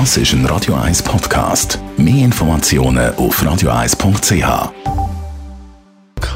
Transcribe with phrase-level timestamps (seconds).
[0.00, 1.78] Das ist ein Radio 1 Podcast.
[1.96, 4.72] Mehr Informationen auf radio1.ch.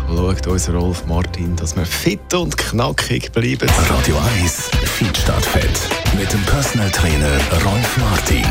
[0.06, 3.68] Schaut unser Rolf Martin, dass wir fit und knackig bleiben.
[3.90, 5.88] Radio 1 Fit statt Fett.
[6.16, 8.46] Mit dem Personal Trainer Rolf Martin.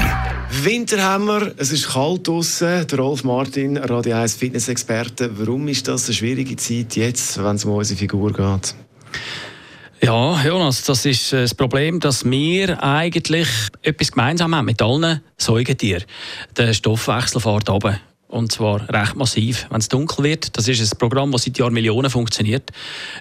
[0.63, 2.85] Winter haben wir, es ist kalt draußen.
[2.85, 5.31] Der Rolf Martin, Radio 1 Fitnessexperte.
[5.39, 8.75] Warum ist das eine schwierige Zeit jetzt, wenn es um unsere Figur geht?
[9.99, 13.47] Ja, Jonas, das ist äh, das Problem, dass wir eigentlich
[13.81, 16.03] etwas gemeinsam haben mit allen Säugetieren.
[16.55, 17.99] Der Stoffwechsel fährt runter.
[18.27, 19.65] Und zwar recht massiv.
[19.69, 22.71] Wenn es dunkel wird, das ist ein Programm, das seit Jahren Millionen funktioniert.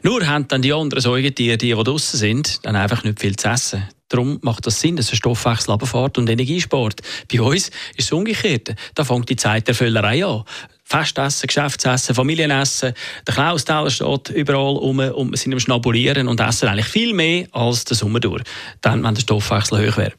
[0.03, 3.49] Nur haben dann die anderen Säugetiere, die, die draußen sind, dann einfach nicht viel zu
[3.49, 3.89] essen.
[4.09, 7.01] Darum macht das Sinn, dass ein Stoffwechsel runterfährt und Energiesport.
[7.33, 8.75] Bei uns ist es umgekehrt.
[8.95, 10.45] Da fängt die Zeit der Völlerei an.
[10.89, 12.95] Festessen, Geschäftsessen, Familienessen.
[13.27, 17.49] Der Klausteller steht überall um und wir sind am Schnabulieren und essen eigentlich viel mehr
[17.51, 18.45] als der Sommer durch.
[18.83, 20.13] Dann, wenn der Stoffwechsel hoch wäre.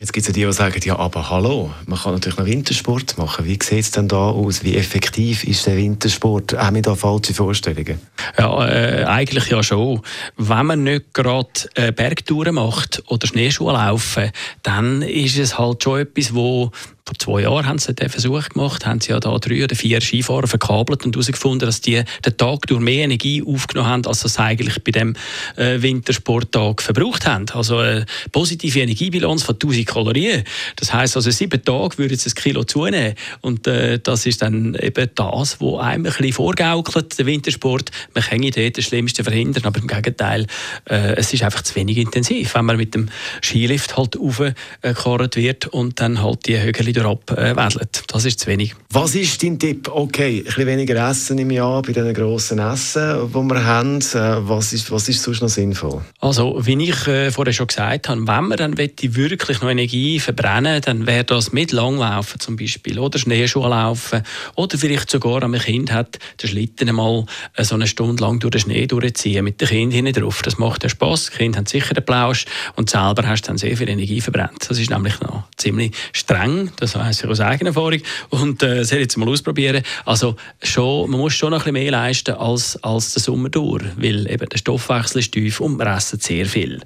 [0.00, 3.18] Jetzt gibt es ja die, die sagen, ja, aber hallo, man kann natürlich noch Wintersport
[3.18, 3.44] machen.
[3.44, 4.64] Wie sieht es denn da aus?
[4.64, 6.54] Wie effektiv ist der Wintersport?
[6.54, 8.00] Haben wir da falsche Vorstellungen?
[8.36, 10.00] Ja, äh, eigentlich ja schon.
[10.38, 14.30] Wenn man nicht gerade äh, Bergtouren macht oder Schneeschuhe laufen,
[14.62, 16.72] dann ist es halt schon etwas, wo
[17.10, 20.00] vor zwei Jahren haben sie den Versuch gemacht, haben sie ja da drei oder vier
[20.00, 24.38] Skifahrer verkabelt und herausgefunden, dass die den Tag durch mehr Energie aufgenommen haben, als sie
[24.40, 25.16] eigentlich bei dem
[25.56, 27.46] äh, Wintersporttag verbraucht haben.
[27.52, 30.44] Also eine positive Energiebilanz von 1000 Kalorien.
[30.76, 34.76] Das heißt also sieben Tage würden sie ein Kilo zunehmen und äh, das ist dann
[34.76, 37.90] eben das, was einem ein bisschen vorgaukelt, der Wintersport.
[38.14, 40.46] Man kann dort das Schlimmste verhindern, aber im Gegenteil,
[40.88, 43.08] äh, es ist einfach zu wenig intensiv, wenn man mit dem
[43.42, 48.04] Skilift halt aufgekarrt wird und dann halt die Hügel wieder abwedelt.
[48.06, 48.74] Das ist zu wenig.
[48.90, 49.88] Was ist dein Tipp?
[49.88, 53.98] Okay, ein bisschen weniger essen im Jahr bei diesen grossen Essen, die wir haben.
[53.98, 56.02] Äh, was ist, was ist sonst noch sinnvoll?
[56.20, 60.80] Also, wie ich äh, vorher schon gesagt habe, wenn man dann wirklich noch Energie verbrennen
[60.80, 64.22] dann wäre das mit Langlaufen zum Beispiel oder Schneeschuhe laufen
[64.54, 68.22] oder vielleicht sogar, wenn man ein Kind hat, den Schlitten mal äh, so eine Stunde
[68.22, 70.42] lang durch den Schnee durchziehen mit dem Kind hinten drauf.
[70.42, 71.30] Das macht ja Spass.
[71.30, 72.44] Die Kinder haben sicher den Plausch
[72.76, 74.66] und selber hast du dann sehr viel Energie verbrannt.
[74.68, 76.70] Das ist nämlich noch ziemlich streng.
[76.76, 78.00] Das weiss ich aus eigener Erfahrung.
[78.30, 79.82] Und äh, das jetzt mal ausprobieren.
[80.04, 83.84] Also schon, man muss schon noch ein bisschen mehr leisten als, als der Sommer durch,
[83.96, 86.80] weil eben der Stoffwechsel ist tief und wir essen sehr viel.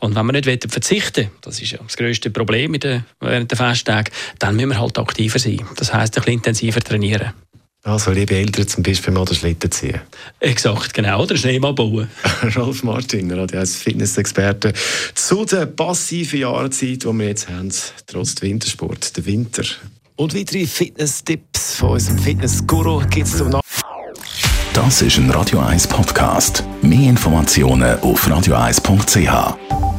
[0.00, 4.12] Und wenn wir nicht verzichten das ist ja das grösste Problem der, während der Festtagen,
[4.38, 5.60] dann müssen wir halt aktiver sein.
[5.76, 7.43] Das heisst, ein bisschen intensiver trainieren.
[7.84, 10.00] Also, liebe Eltern, zum Beispiel mal den Schlitten ziehen.
[10.40, 11.22] Exakt, genau.
[11.22, 12.08] Oder Schneemann bauen.
[12.56, 14.72] Rolf Martin, Radio als Fitnessexperte
[15.14, 17.70] zu der passiven Jahreszeit, die wir jetzt haben,
[18.06, 19.64] trotz Wintersport, der Winter.
[20.16, 23.60] Und weitere Fitness-Tipps von unserem Fitness-Guru gibt es zum
[24.72, 26.64] Das ist ein Radio 1 Podcast.
[26.80, 29.93] Mehr Informationen auf radio1.ch.